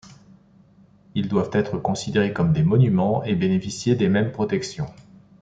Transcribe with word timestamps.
Ils 1.13 1.27
doivent 1.27 1.51
être 1.53 1.77
considérés 1.77 2.33
comme 2.33 2.53
des 2.53 2.63
monuments 2.63 3.23
et 3.23 3.35
bénéficier 3.35 3.93
des 3.93 4.09
mêmes 4.09 4.31
protections. 4.31 4.87